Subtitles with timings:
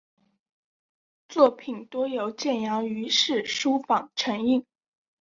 [1.29, 4.65] 作品多由建阳余氏书坊承印。